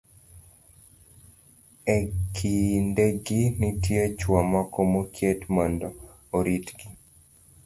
E 1.95 1.97
kindegi, 2.35 3.41
nitie 3.59 4.03
chwo 4.19 4.39
moko 4.51 4.79
moket 4.91 5.39
mondo 5.55 5.87
oritgi. 6.37 6.87